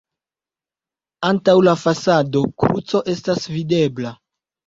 [1.27, 4.15] Antaŭ la fasado kruco estas videbla.